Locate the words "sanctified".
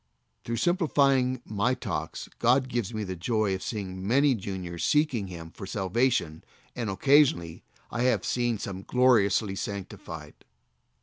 9.55-10.43